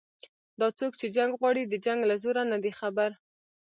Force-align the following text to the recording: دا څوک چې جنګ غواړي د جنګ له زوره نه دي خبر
دا 0.59 0.67
څوک 0.79 0.93
چې 0.99 1.07
جنګ 1.15 1.31
غواړي 1.39 1.63
د 1.65 1.73
جنګ 1.85 1.99
له 2.09 2.15
زوره 2.23 2.43
نه 2.51 2.57
دي 2.63 2.71
خبر 2.79 3.09